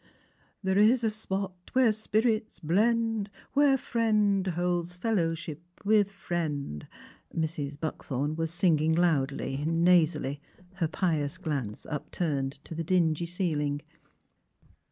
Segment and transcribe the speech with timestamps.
[0.63, 6.87] ''There is a spot where spirits blend Where friend holds fellowship with friend.
[7.39, 7.79] ''Mrs.
[7.79, 10.41] Buckthorn was singing loudly, nasally,
[10.77, 13.83] her pious glance upturned to the dingy ceiling.